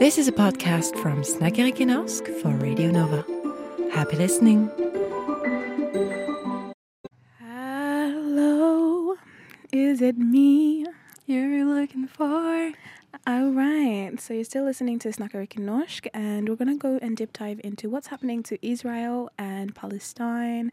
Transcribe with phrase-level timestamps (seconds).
[0.00, 3.22] This is a podcast from Snackerik Norsk for Radio Nova.
[3.92, 4.70] Happy listening.
[7.38, 9.16] Hello,
[9.70, 10.86] is it me
[11.26, 12.72] you're looking for?
[13.26, 17.34] All right, so you're still listening to Snackerik Norsk, and we're gonna go and deep
[17.34, 20.72] dive into what's happening to Israel and Palestine.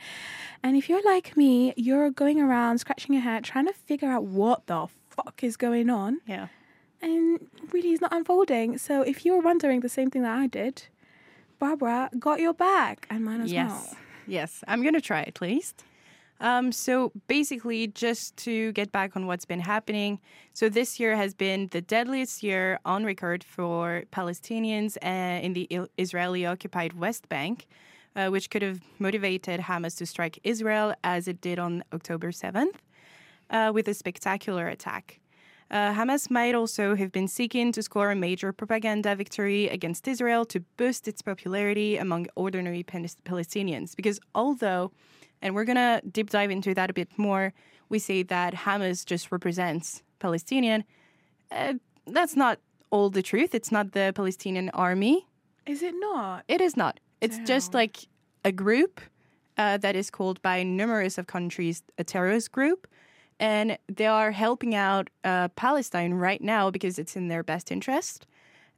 [0.63, 4.23] And if you're like me, you're going around scratching your head trying to figure out
[4.23, 6.21] what the fuck is going on.
[6.25, 6.47] Yeah.
[7.01, 7.39] And
[7.71, 8.77] really is not unfolding.
[8.77, 10.83] So if you were wondering the same thing that I did,
[11.59, 13.69] Barbara got your back and mine as yes.
[13.69, 13.97] well.
[14.27, 14.63] Yes.
[14.67, 15.83] I'm going to try at least.
[16.39, 20.19] Um, so basically, just to get back on what's been happening.
[20.53, 25.67] So this year has been the deadliest year on record for Palestinians uh, in the
[25.97, 27.65] Israeli occupied West Bank,
[28.15, 32.75] uh, which could have motivated Hamas to strike Israel as it did on October 7th
[33.49, 35.19] uh, with a spectacular attack.
[35.69, 40.45] Uh, Hamas might also have been seeking to score a major propaganda victory against Israel
[40.45, 43.95] to boost its popularity among ordinary Palestinians.
[43.95, 44.91] Because although,
[45.41, 47.53] and we're going to deep dive into that a bit more,
[47.89, 50.83] we say that Hamas just represents Palestinian,
[51.51, 51.73] uh,
[52.05, 52.59] that's not
[52.89, 53.53] all the truth.
[53.53, 55.27] It's not the Palestinian army.
[55.65, 56.43] Is it not?
[56.47, 56.99] It is not.
[57.19, 58.07] It's just like
[58.45, 59.01] a group
[59.57, 62.87] uh, that is called by numerous of countries a terrorist group,
[63.39, 68.25] and they are helping out uh, Palestine right now because it's in their best interest.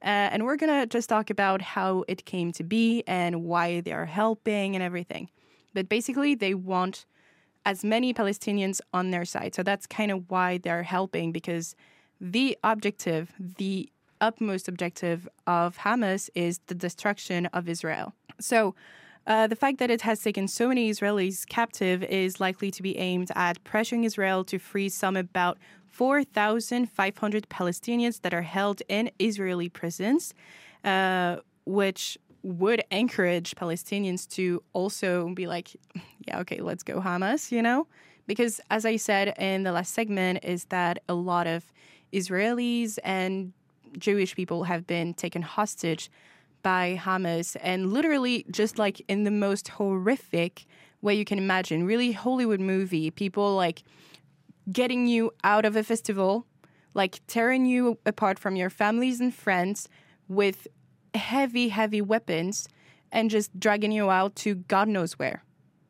[0.01, 3.91] Uh, and we're gonna just talk about how it came to be and why they
[3.91, 5.29] are helping and everything.
[5.73, 7.05] But basically, they want
[7.65, 9.53] as many Palestinians on their side.
[9.53, 11.75] So that's kind of why they're helping because
[12.19, 13.89] the objective, the
[14.21, 18.13] utmost objective of Hamas is the destruction of Israel.
[18.39, 18.75] So
[19.27, 22.97] uh, the fact that it has taken so many Israelis captive is likely to be
[22.97, 29.69] aimed at pressuring Israel to free some about 4,500 Palestinians that are held in Israeli
[29.69, 30.33] prisons,
[30.83, 35.75] uh, which would encourage Palestinians to also be like,
[36.27, 37.87] yeah, okay, let's go Hamas, you know?
[38.27, 41.65] Because as I said in the last segment, is that a lot of
[42.13, 43.53] Israelis and
[43.97, 46.09] Jewish people have been taken hostage
[46.61, 50.65] by Hamas and literally just like in the most horrific
[51.01, 53.83] way you can imagine, really Hollywood movie, people like
[54.71, 56.45] getting you out of a festival,
[56.93, 59.87] like tearing you apart from your families and friends
[60.27, 60.67] with
[61.15, 62.67] heavy, heavy weapons
[63.11, 65.43] and just dragging you out to God knows where.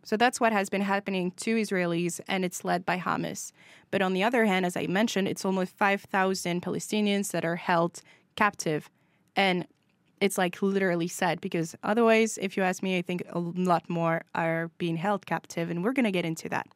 [0.03, 3.51] So that's what has been happening to Israelis, and it's led by Hamas.
[3.91, 8.01] But on the other hand, as I mentioned, it's almost 5,000 Palestinians that are held
[8.35, 8.89] captive.
[9.35, 9.67] And
[10.21, 14.23] it's like literally sad because otherwise, if you ask me, I think a lot more
[14.35, 16.67] are being held captive, and we're going to get into that.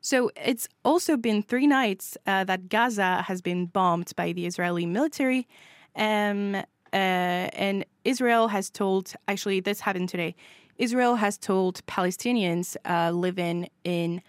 [0.00, 4.86] So it's also been three nights uh, that Gaza has been bombed by the Israeli
[4.86, 5.48] military.
[5.96, 10.36] Um, uh, and Israel has told, actually, this happened today.
[10.78, 14.22] Israel has told Palestinians uh, living in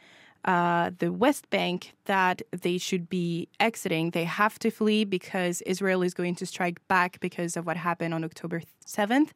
[0.48, 4.12] uh, the West Bank that they should be exiting.
[4.12, 8.14] They have to flee because Israel is going to strike back because of what happened
[8.14, 9.32] on October 7th.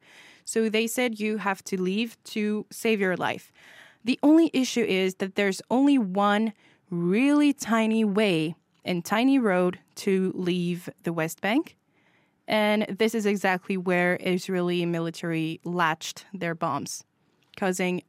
[0.46, 3.52] So they said you have to leave to save your life.
[4.06, 6.54] The only issue is that there's only one
[6.90, 8.56] really tiny way
[8.86, 11.76] and tiny road to leave the West Bank.
[12.48, 17.04] And this is exactly where Israeli military latched their bombs,
[17.58, 18.02] causing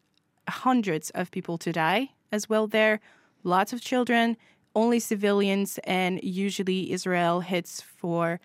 [0.48, 3.00] hundreds of people to die as well there,
[3.44, 4.37] lots of children,
[4.75, 8.41] only civilians, and usually Israel hits for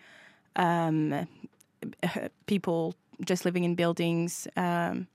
[0.58, 1.28] um,
[2.46, 2.94] people
[3.26, 5.08] just living in buildings um,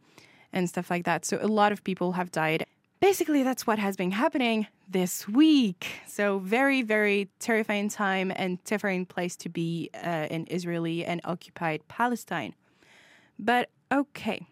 [0.53, 1.25] and stuff like that.
[1.25, 2.66] So a lot of people have died.
[3.00, 5.87] Basically, that's what has been happening this week.
[6.06, 11.87] So very, very terrifying time and terrifying place to be uh, in Israeli and occupied
[11.88, 12.55] Palestine.
[13.38, 14.47] But okay,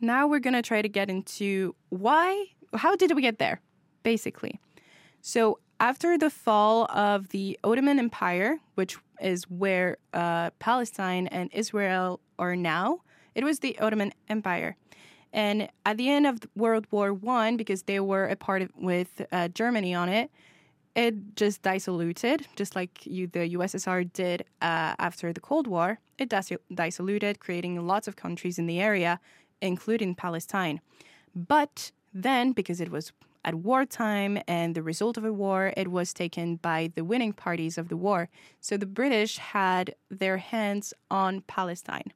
[0.00, 2.46] now we're gonna try to get into why.
[2.74, 3.60] How did we get there?
[4.02, 4.58] Basically,
[5.20, 12.20] so after the fall of the Ottoman Empire, which is where uh, Palestine and Israel
[12.38, 13.00] are now,
[13.34, 14.76] it was the Ottoman Empire.
[15.32, 19.22] And at the end of World War One, because they were a part of with
[19.30, 20.30] uh, Germany on it,
[20.94, 26.00] it just dissoluted, just like you, the USSR did uh, after the Cold War.
[26.18, 29.20] It dis- dissoluted, creating lots of countries in the area,
[29.60, 30.80] including Palestine.
[31.36, 31.92] But
[32.22, 33.12] then, because it was
[33.44, 37.78] at wartime and the result of a war, it was taken by the winning parties
[37.78, 38.28] of the war.
[38.60, 42.12] So the British had their hands on Palestine.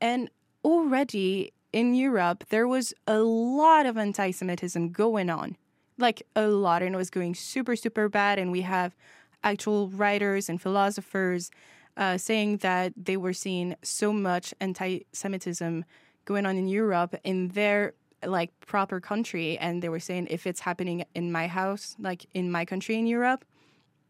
[0.00, 0.30] And
[0.64, 5.56] already in Europe, there was a lot of anti Semitism going on.
[5.98, 8.38] Like a lot, and it was going super, super bad.
[8.38, 8.94] And we have
[9.42, 11.50] actual writers and philosophers
[11.96, 15.84] uh, saying that they were seeing so much anti-Semitism
[16.24, 17.94] going on in Europe in their
[18.26, 22.50] like proper country, and they were saying if it's happening in my house, like in
[22.50, 23.44] my country in Europe,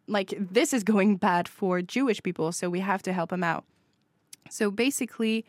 [0.09, 3.65] like this is going bad for Jewish people, so we have to help them out.
[4.51, 5.45] So basically,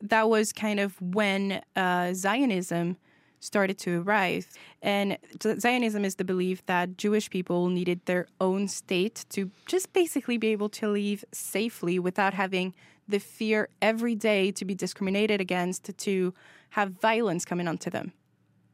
[0.00, 2.96] that was kind of when uh, Zionism
[3.40, 4.48] started to arrive.
[4.82, 10.38] And Zionism is the belief that Jewish people needed their own state to just basically
[10.38, 12.74] be able to live safely without having
[13.08, 16.34] the fear every day to be discriminated against, to
[16.70, 18.12] have violence coming onto them.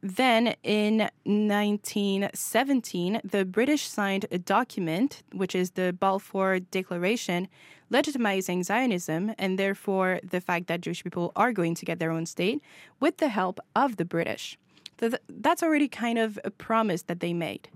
[0.01, 7.47] Then in 1917, the British signed a document, which is the Balfour Declaration,
[7.91, 12.27] legitimizing Zionism and therefore the fact that Jewish people are going to get their own
[12.27, 12.61] state
[12.99, 14.59] with the help of the British.
[14.99, 17.69] So that's already kind of a promise that they made.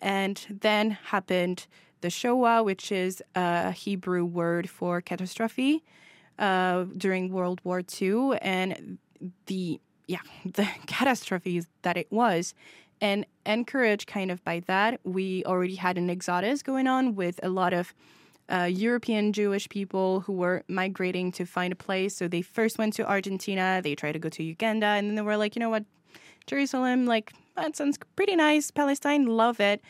[0.00, 1.66] And then happened
[2.02, 5.82] the Shoah, which is a Hebrew word for catastrophe
[6.38, 8.38] uh, during World War II.
[8.42, 8.98] And
[9.46, 12.54] the yeah, the catastrophes that it was.
[13.00, 17.48] And encouraged kind of by that, we already had an exodus going on with a
[17.48, 17.92] lot of
[18.48, 22.14] uh, European Jewish people who were migrating to find a place.
[22.14, 25.22] So they first went to Argentina, they tried to go to Uganda, and then they
[25.22, 25.84] were like, you know what,
[26.46, 28.70] Jerusalem, like, that sounds pretty nice.
[28.70, 29.82] Palestine, love it.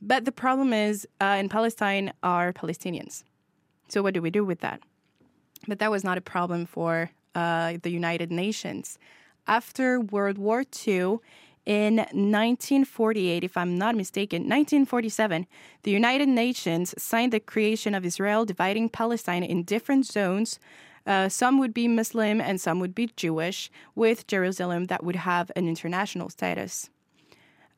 [0.00, 3.24] But the problem is, uh, in Palestine are Palestinians.
[3.88, 4.80] So what do we do with that?
[5.68, 8.98] But that was not a problem for uh, the United Nations
[9.46, 11.18] after World War II,
[11.64, 15.48] in 1948, if I'm not mistaken, 1947,
[15.82, 20.60] the United Nations signed the creation of Israel, dividing Palestine in different zones.
[21.04, 25.50] Uh, some would be Muslim and some would be Jewish, with Jerusalem that would have
[25.56, 26.88] an international status.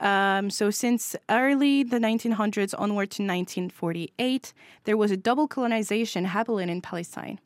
[0.00, 4.52] Um, so, since early the 1900s onward to 1948,
[4.84, 7.40] there was a double colonization happening in Palestine.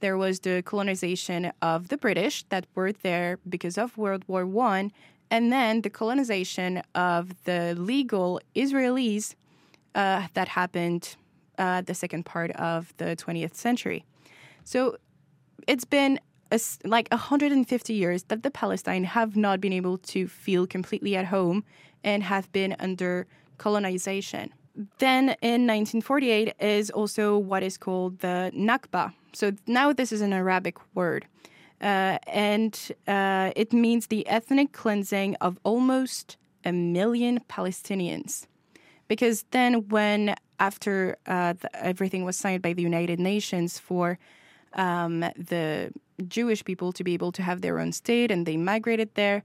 [0.00, 4.92] There was the colonization of the British that were there because of World War One,
[5.30, 9.34] and then the colonization of the legal Israelis
[9.94, 11.16] uh, that happened
[11.58, 14.04] uh, the second part of the 20th century.
[14.64, 14.96] So
[15.66, 16.18] it's been
[16.84, 21.64] like 150 years that the Palestine have not been able to feel completely at home
[22.02, 23.26] and have been under
[23.58, 24.52] colonization.
[24.98, 30.32] Then in 1948 is also what is called the Nakba, so now this is an
[30.32, 31.26] Arabic word.
[31.80, 38.46] Uh, and uh, it means the ethnic cleansing of almost a million Palestinians.
[39.08, 44.18] Because then, when after uh, the, everything was signed by the United Nations for
[44.74, 45.92] um, the
[46.28, 49.42] Jewish people to be able to have their own state and they migrated there,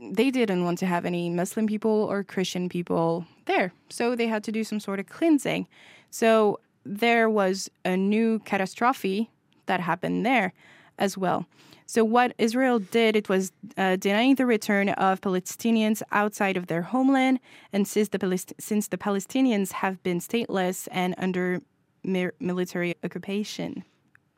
[0.00, 3.72] they didn't want to have any Muslim people or Christian people there.
[3.88, 5.66] So they had to do some sort of cleansing.
[6.10, 9.30] So there was a new catastrophe
[9.66, 10.52] that happened there
[10.98, 11.46] as well.
[11.86, 16.82] So, what Israel did, it was uh, denying the return of Palestinians outside of their
[16.82, 17.40] homeland.
[17.72, 21.62] And since the, Palest- since the Palestinians have been stateless and under
[22.04, 23.82] mi- military occupation,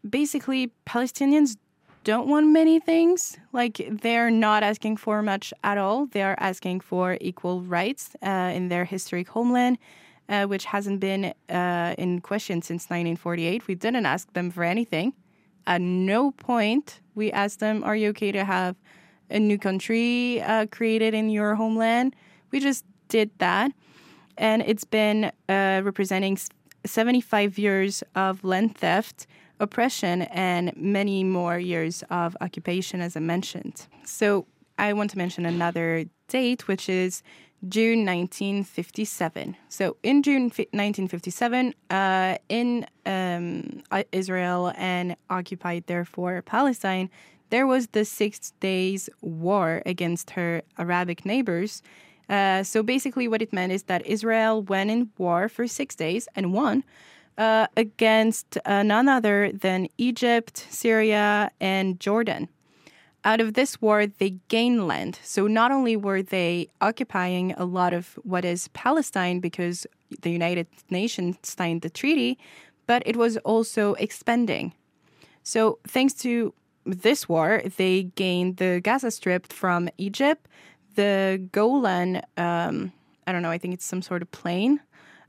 [0.08, 1.56] basically, Palestinians
[2.04, 3.38] don't want many things.
[3.52, 6.06] Like, they're not asking for much at all.
[6.06, 9.78] They are asking for equal rights uh, in their historic homeland
[10.28, 13.66] uh, which hasn't been uh, in question since 1948.
[13.66, 15.12] We didn't ask them for anything.
[15.66, 18.76] At no point we asked them, "Are you okay to have
[19.30, 22.16] a new country uh, created in your homeland?"
[22.50, 23.72] We just did that,
[24.36, 26.38] and it's been uh, representing
[26.84, 29.26] 75 years of land theft,
[29.62, 33.86] oppression, and many more years of occupation, as I mentioned.
[34.04, 34.46] So
[34.78, 37.22] I want to mention another date, which is
[37.68, 39.56] June 1957.
[39.68, 47.08] So in June 1957, uh, in um, Israel and occupied therefore Palestine,
[47.50, 51.82] there was the Six Days War against her Arabic neighbors.
[52.28, 56.26] Uh, so basically, what it meant is that Israel went in war for six days
[56.34, 56.82] and won
[57.38, 62.48] uh, against uh, none other than Egypt, Syria, and Jordan
[63.24, 65.18] out of this war, they gained land.
[65.22, 69.86] So not only were they occupying a lot of what is Palestine because
[70.22, 72.38] the United Nations signed the treaty,
[72.86, 74.74] but it was also expanding.
[75.42, 76.52] So thanks to
[76.84, 80.48] this war, they gained the Gaza Strip from Egypt,
[80.96, 82.92] the Golan, um,
[83.26, 84.80] I don't know, I think it's some sort of plain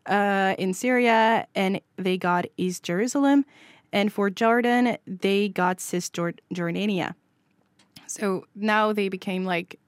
[0.05, 3.45] uh, in Syria, and they got East Jerusalem.
[3.91, 7.13] And for Jordan, they got Cisjordania.
[8.07, 9.79] So now they became like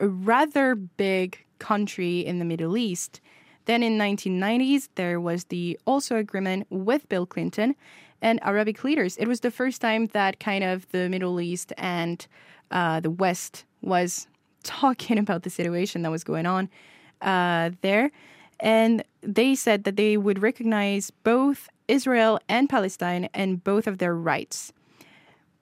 [0.00, 3.20] a rather big country in the Middle East
[3.66, 7.74] Then in 1990s, there was the Oslo agreement with Bill Clinton
[8.20, 9.16] and Arabic leaders.
[9.16, 12.26] It was the first time that kind of the Middle East and
[12.70, 14.26] uh, the West was
[14.64, 16.68] talking about the situation that was going on
[17.20, 18.10] uh, there.
[18.62, 24.14] And they said that they would recognize both Israel and Palestine and both of their
[24.14, 24.72] rights.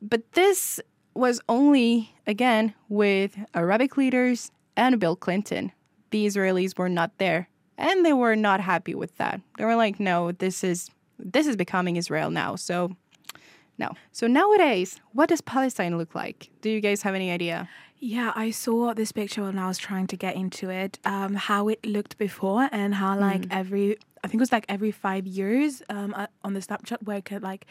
[0.02, 0.78] But this
[1.14, 5.73] was only, again, with Arabic leaders and Bill Clinton.
[6.11, 7.49] The Israelis were not there.
[7.78, 9.40] And they were not happy with that.
[9.57, 12.57] They were like, no, this is this is becoming Israel now.
[12.57, 12.95] So
[13.78, 13.92] no.
[14.12, 16.50] So nowadays, what does Palestine look like?
[16.61, 17.69] Do you guys have any idea?
[18.02, 21.69] Yeah, I saw this picture when I was trying to get into it, um, how
[21.69, 23.49] it looked before and how like Mm.
[23.61, 27.19] every, I think it was like every five years um, uh, on the Snapchat where
[27.19, 27.66] it could like,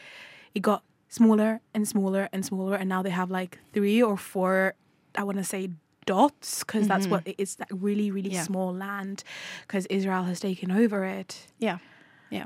[0.53, 4.75] it got smaller and smaller and smaller and now they have like three or four,
[5.15, 5.71] I want to say
[6.05, 8.36] dots because that's what it is like really, really Mm-hmm.
[8.36, 8.43] Yeah.
[8.43, 9.24] small land
[9.62, 11.48] because Israel has taken over it.
[11.57, 11.79] Yeah.
[12.29, 12.45] Yeah.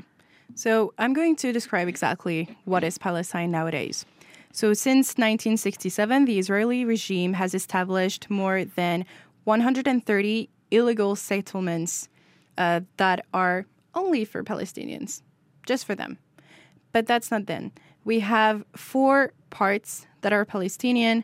[0.55, 4.05] So I'm going to describe exactly what is Palestine nowadays.
[4.53, 9.03] So since 1967, the Israeli regime has established more than
[9.45, 12.07] 130 illegal settlements
[12.59, 15.23] uh, that are only for Palestinians,
[15.65, 16.19] just for them.
[16.91, 17.71] But that's not then.
[18.05, 21.23] We have four parts that are Palestinian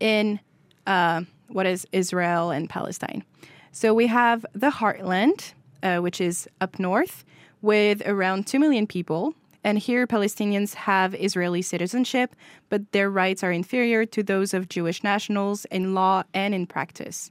[0.00, 0.40] in
[0.86, 3.24] uh, what is Israel and Palestine.
[3.72, 5.52] So we have the heartland,
[5.82, 7.26] uh, which is up north,
[7.60, 9.34] with around 2 million people.
[9.64, 12.36] And here, Palestinians have Israeli citizenship,
[12.68, 17.30] but their rights are inferior to those of Jewish nationals in law and in practice.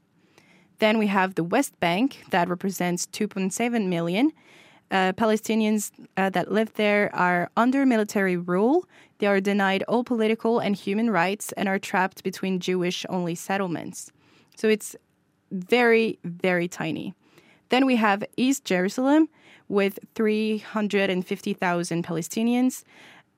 [0.80, 4.32] Then we have the West Bank, that represents 2.7 million.
[4.90, 8.86] Uh, Palestinians uh, that live there are under military rule.
[9.20, 14.12] They are denied all political and human rights and are trapped between Jewish only settlements.
[14.58, 14.96] So it's
[15.52, 17.14] very, very tiny.
[17.70, 19.30] Then we have East Jerusalem
[19.74, 22.84] with 350,000 Palestinians.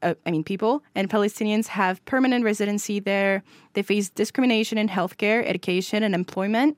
[0.03, 3.43] Uh, I mean, people, and Palestinians have permanent residency there.
[3.73, 6.77] They face discrimination in healthcare, education, and employment.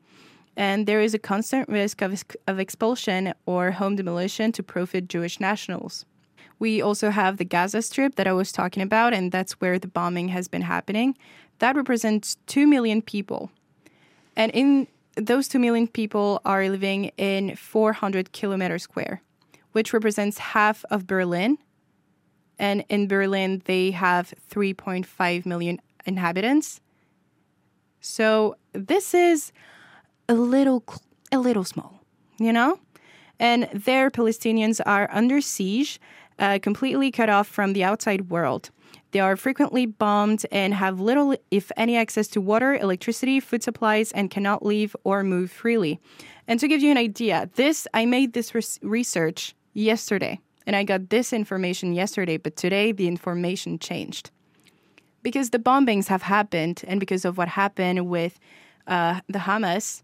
[0.55, 5.39] And there is a constant risk of, of expulsion or home demolition to profit Jewish
[5.39, 6.05] nationals.
[6.59, 9.87] We also have the Gaza Strip that I was talking about, and that's where the
[9.87, 11.17] bombing has been happening.
[11.59, 13.51] That represents 2 million people.
[14.35, 19.21] And in those 2 million people are living in 400 kilometers square,
[19.77, 21.55] which represents half of Berlin.
[22.57, 26.81] And in Berlin, they have 3.5 million inhabitants.
[28.01, 29.51] So this is
[30.27, 30.83] a little,
[31.31, 32.01] a little small,
[32.39, 32.79] you know?
[33.39, 36.01] And there, Palestinians are under siege,
[36.39, 38.71] uh, completely cut off from the outside world.
[39.11, 44.11] They are frequently bombed and have little, if any, access to water, electricity, food supplies,
[44.11, 45.99] and cannot leave or move freely.
[46.47, 50.83] And to give you an idea, this I made this res- research yesterday, and I
[50.83, 54.31] got this information yesterday, but today the information changed
[55.23, 58.39] because the bombings have happened, and because of what happened with
[58.87, 60.01] uh, the Hamas,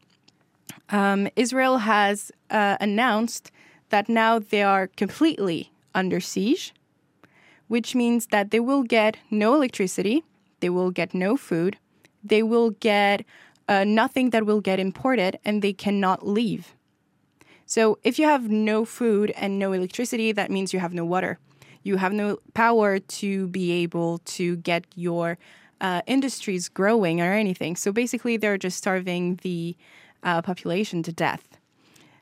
[0.90, 3.52] um, Israel has uh, announced
[3.90, 6.74] that now they are completely under siege,
[7.68, 10.24] which means that they will get no electricity,
[10.60, 11.78] they will get no food,
[12.24, 13.26] they will get
[13.68, 16.76] uh, nothing that will get imported, and they cannot leave.
[17.66, 21.40] So if you have no food and no electricity, that means you have no water.
[21.84, 25.38] You have no power to be able to get your
[25.82, 27.76] uh, industries growing or anything.
[27.76, 29.76] So basically, they're just starving the
[30.24, 31.58] uh, population to death.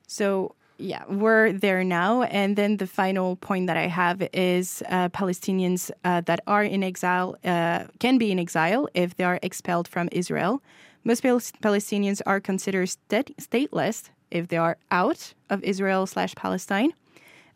[0.07, 2.23] So yeah, we're there now.
[2.23, 6.83] And then the final point that I have is uh, Palestinians uh, that are in
[6.83, 10.61] exile uh, can be in exile if they are expelled from Israel.
[11.03, 16.93] Most Palestinians are considered stat- stateless if they are out of Israel slash Palestine.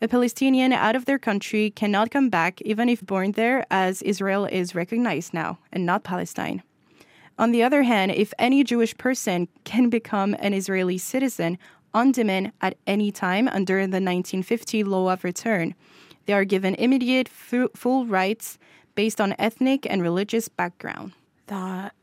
[0.02, 4.46] A Palestinian out of their country cannot come back even if born there, as Israel
[4.46, 6.62] is recognized now and not Palestine.
[7.38, 11.58] On the other hand, if any Jewish person can become an Israeli citizen
[11.94, 15.76] on demand at any time under the 1950 law of return,
[16.26, 18.58] they are given immediate fu- full rights
[18.96, 21.14] based on ethnic and religious background.
[21.48, 21.94] That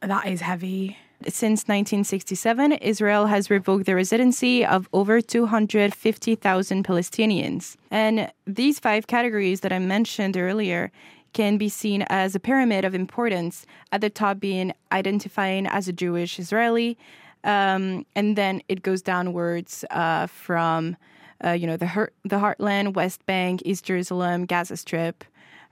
[0.00, 0.98] that is heavy.
[1.28, 7.76] Since 1967, Israel has revoked the residency of over 250,000 Palestinians.
[7.90, 10.90] And these five categories that I mentioned earlier
[11.34, 15.92] can be seen as a pyramid of importance, at the top being identifying as a
[15.92, 16.96] Jewish Israeli.
[17.44, 20.96] Um, and then it goes downwards uh, from,
[21.44, 25.24] uh, you know, the, Heart- the Heartland, West Bank, East Jerusalem, Gaza Strip,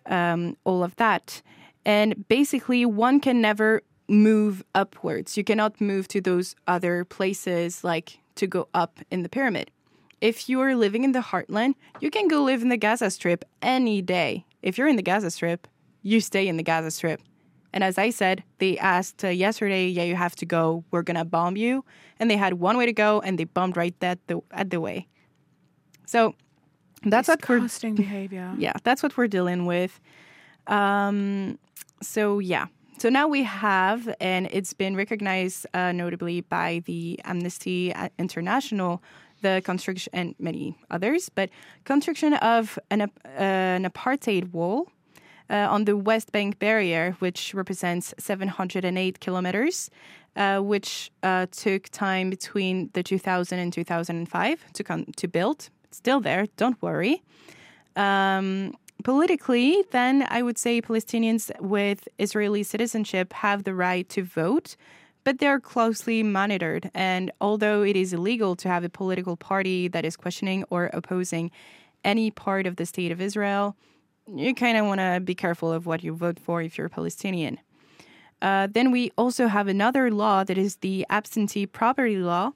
[0.06, 1.40] um, all of that.
[1.84, 5.36] And basically, one can never move upwards.
[5.36, 9.70] You cannot move to those other places like to go up in the pyramid.
[10.20, 14.02] if you're living in the heartland, you can go live in the Gaza Strip any
[14.02, 14.44] day.
[14.62, 15.68] If you're in the Gaza Strip,
[16.02, 17.20] you stay in the Gaza Strip.
[17.72, 20.84] And as I said, they asked uh, yesterday, yeah, you have to go.
[20.90, 21.84] We're going to bomb you.
[22.18, 24.80] And they had one way to go and they bombed right at the, at the
[24.80, 25.06] way.
[26.06, 26.34] So
[27.02, 28.54] that's what we're behavior.
[28.58, 30.00] yeah, that's what we're dealing with.
[30.66, 31.58] Um,
[32.02, 32.66] so yeah,
[32.98, 39.02] so now we have, and it's been recognized uh, notably by the Amnesty International,
[39.40, 41.50] the construction and many others, but
[41.84, 44.88] construction of an, uh, an apartheid wall.
[45.50, 49.88] Uh, on the West Bank barrier, which represents 708 kilometers,
[50.36, 55.70] uh, which uh, took time between the 2000 and 2005 to come to build.
[55.84, 57.22] It's still there, don't worry.
[57.96, 58.74] Um,
[59.04, 64.76] politically, then I would say Palestinians with Israeli citizenship have the right to vote,
[65.24, 66.90] but they're closely monitored.
[66.94, 71.50] And although it is illegal to have a political party that is questioning or opposing
[72.04, 73.76] any part of the state of Israel,
[74.26, 77.58] you kind of want to be careful of what you vote for if you're Palestinian.
[78.40, 82.52] Uh, then we also have another law that is the absentee property law.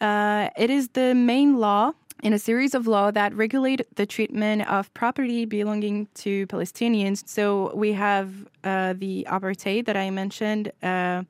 [0.00, 1.92] Uh, it is the main law
[2.22, 7.26] in a series of laws that regulate the treatment of property belonging to Palestinians.
[7.28, 8.32] So we have
[8.64, 10.72] uh, the apartheid that I mentioned.
[10.82, 11.24] Uh,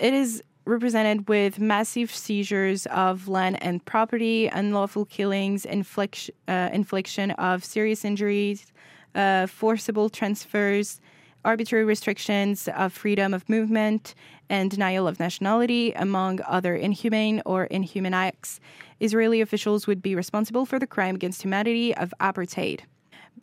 [0.00, 7.64] it is represented with massive seizures of land and property, unlawful killings, uh, infliction of
[7.64, 8.72] serious injuries,
[9.14, 11.00] uh, forcible transfers,
[11.44, 14.14] arbitrary restrictions of freedom of movement,
[14.48, 18.60] and denial of nationality, among other inhumane or inhuman acts.
[19.00, 22.80] Israeli officials would be responsible for the crime against humanity of apartheid.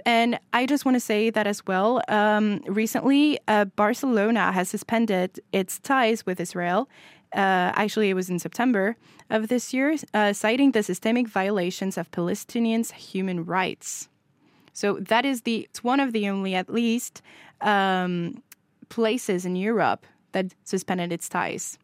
[0.05, 2.01] And I just want to say that as well.
[2.07, 6.87] Um, recently, uh, Barcelona has suspended its ties with Israel.
[7.35, 8.95] Uh, actually, it was in September
[9.29, 14.07] of this year, uh, citing the systemic violations of Palestinians' human rights.
[14.73, 17.21] So that is the it's one of the only, at least,
[17.61, 18.41] um,
[18.89, 21.77] places in Europe that suspended its ties.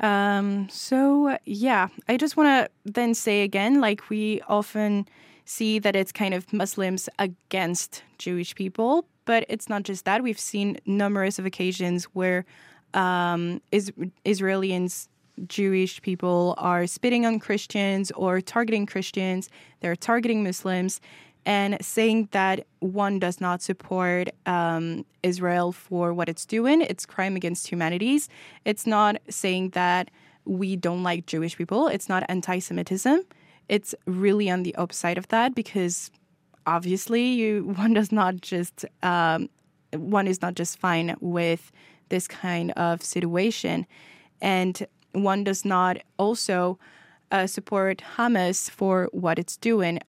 [0.00, 5.06] Um, so yeah, I just want to then say again, like we often
[5.44, 10.22] see that it's kind of Muslims against Jewish people, but it's not just that.
[10.22, 12.44] We've seen numerous of occasions where
[12.92, 13.92] um, is-
[14.24, 15.08] Israelis,
[15.46, 19.48] Jewish people are spitting on Christians or targeting Christians.
[19.80, 21.00] They're targeting Muslims
[21.46, 26.80] and saying that one does not support um, Israel for what it's doing.
[26.80, 28.28] It's crime against humanities.
[28.64, 30.10] It's not saying that
[30.44, 31.88] we don't like Jewish people.
[31.88, 33.22] It's not anti-Semitism.
[33.68, 36.10] It's really on the opposite of that because
[36.66, 39.48] obviously you one does not just um,
[39.92, 41.70] one is not just fine with
[42.08, 43.86] this kind of situation,
[44.40, 46.78] and one does not also
[47.30, 50.00] uh, support Hamas for what it's doing.